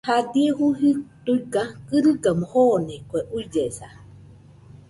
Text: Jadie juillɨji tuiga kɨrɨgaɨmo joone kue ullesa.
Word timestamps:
Jadie 0.07 0.51
juillɨji 0.57 0.89
tuiga 1.25 1.63
kɨrɨgaɨmo 1.87 2.45
joone 2.51 2.95
kue 3.09 3.19
ullesa. 3.35 3.87